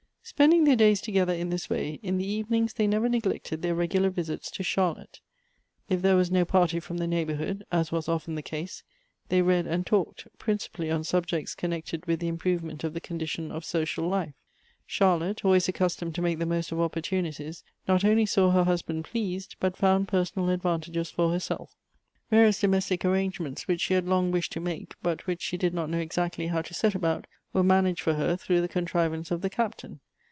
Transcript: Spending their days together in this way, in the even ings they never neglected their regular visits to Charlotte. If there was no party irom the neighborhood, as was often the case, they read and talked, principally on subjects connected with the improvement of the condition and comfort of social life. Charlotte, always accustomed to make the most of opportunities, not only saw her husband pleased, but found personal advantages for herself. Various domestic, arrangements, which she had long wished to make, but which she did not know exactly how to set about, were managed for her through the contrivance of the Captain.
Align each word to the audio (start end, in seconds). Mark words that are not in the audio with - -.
Spending 0.23 0.63
their 0.63 0.75
days 0.77 1.01
together 1.01 1.33
in 1.33 1.49
this 1.49 1.69
way, 1.69 1.99
in 2.03 2.17
the 2.17 2.25
even 2.25 2.53
ings 2.55 2.73
they 2.73 2.85
never 2.87 3.09
neglected 3.09 3.61
their 3.61 3.73
regular 3.75 4.09
visits 4.09 4.49
to 4.51 4.63
Charlotte. 4.63 5.19
If 5.89 6.01
there 6.03 6.15
was 6.15 6.31
no 6.31 6.45
party 6.45 6.79
irom 6.79 6.99
the 6.99 7.07
neighborhood, 7.07 7.65
as 7.71 7.91
was 7.91 8.07
often 8.07 8.35
the 8.35 8.43
case, 8.43 8.83
they 9.29 9.41
read 9.41 9.65
and 9.65 9.85
talked, 9.85 10.27
principally 10.37 10.91
on 10.91 11.03
subjects 11.03 11.55
connected 11.55 12.05
with 12.05 12.19
the 12.19 12.27
improvement 12.29 12.83
of 12.83 12.93
the 12.93 13.01
condition 13.01 13.45
and 13.45 13.49
comfort 13.51 13.57
of 13.57 13.65
social 13.65 14.07
life. 14.07 14.33
Charlotte, 14.85 15.43
always 15.43 15.67
accustomed 15.67 16.13
to 16.15 16.21
make 16.21 16.37
the 16.37 16.45
most 16.45 16.71
of 16.71 16.79
opportunities, 16.79 17.63
not 17.87 18.05
only 18.05 18.25
saw 18.27 18.51
her 18.51 18.63
husband 18.63 19.03
pleased, 19.05 19.55
but 19.59 19.75
found 19.75 20.07
personal 20.07 20.49
advantages 20.49 21.09
for 21.11 21.31
herself. 21.31 21.75
Various 22.29 22.61
domestic, 22.61 23.03
arrangements, 23.03 23.67
which 23.67 23.81
she 23.81 23.95
had 23.95 24.07
long 24.07 24.31
wished 24.31 24.53
to 24.53 24.59
make, 24.61 24.93
but 25.01 25.25
which 25.25 25.41
she 25.41 25.57
did 25.57 25.73
not 25.73 25.89
know 25.89 25.99
exactly 25.99 26.47
how 26.47 26.61
to 26.61 26.75
set 26.75 26.93
about, 26.95 27.25
were 27.53 27.63
managed 27.63 28.01
for 28.01 28.13
her 28.13 28.37
through 28.37 28.61
the 28.61 28.69
contrivance 28.69 29.29
of 29.31 29.41
the 29.41 29.49
Captain. 29.49 29.99